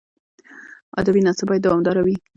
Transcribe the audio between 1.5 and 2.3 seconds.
دوامداره وي.